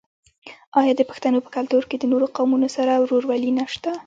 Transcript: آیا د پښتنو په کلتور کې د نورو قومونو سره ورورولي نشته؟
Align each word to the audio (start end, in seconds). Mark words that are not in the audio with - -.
آیا 0.79 0.93
د 0.97 1.01
پښتنو 1.09 1.37
په 1.45 1.49
کلتور 1.55 1.83
کې 1.89 1.97
د 1.99 2.03
نورو 2.11 2.25
قومونو 2.35 2.67
سره 2.75 2.93
ورورولي 3.01 3.51
نشته؟ 3.59 3.91